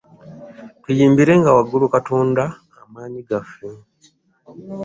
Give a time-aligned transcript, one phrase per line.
[0.81, 2.43] Tuyimbirenga waggulu Katonda
[2.83, 3.67] amaanyi gaffe.